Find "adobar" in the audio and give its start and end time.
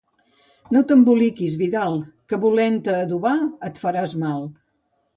3.05-3.39